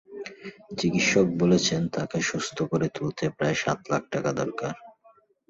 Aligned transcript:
চিকিৎসক 0.79 1.27
বলেছেন, 1.33 1.81
তাকে 1.89 2.17
সুস্থ 2.21 2.57
করে 2.63 2.87
তুলতে 2.89 3.23
প্রায় 3.29 3.57
সাত 3.63 3.79
লাখ 3.91 4.03
টাকা 4.11 4.31
দরকার। 4.33 4.73